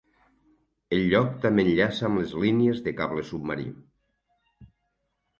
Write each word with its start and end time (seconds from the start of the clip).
El 0.95 1.01
lloc 1.09 1.35
també 1.43 1.65
enllaça 1.65 2.07
amb 2.09 2.19
les 2.21 2.33
línies 2.43 2.81
de 2.87 2.93
cable 3.01 3.25
submarí. 3.27 3.67